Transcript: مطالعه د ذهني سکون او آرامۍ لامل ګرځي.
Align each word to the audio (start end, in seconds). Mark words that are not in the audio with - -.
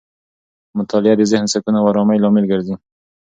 مطالعه 0.77 1.15
د 1.17 1.21
ذهني 1.31 1.49
سکون 1.53 1.73
او 1.79 1.85
آرامۍ 1.91 2.17
لامل 2.19 2.45
ګرځي. 2.51 2.75